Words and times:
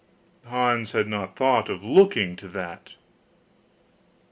Hans 0.45 0.93
had 0.93 1.07
not 1.07 1.35
thought 1.35 1.69
of 1.69 1.83
looking 1.83 2.35
to 2.37 2.47
that. 2.47 2.95